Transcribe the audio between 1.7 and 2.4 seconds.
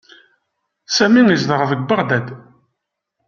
deg Beɣdad.